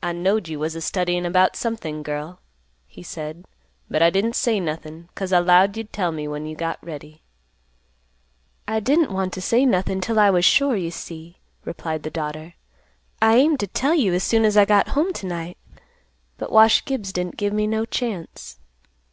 [0.00, 2.38] "I knowed you was a studyin' about something, girl,"
[2.86, 3.44] he said,
[3.90, 7.24] "but I didn't say nothin', 'cause I 'lowed you'd tell me when you got ready."
[8.68, 12.54] "I didn't want to say nothing 'til I was sure, you see," replied the daughter.
[13.20, 15.58] "I aimed to tell you as soon as I got home to night,
[16.38, 18.60] but Wash Gibbs didn't give me no chance."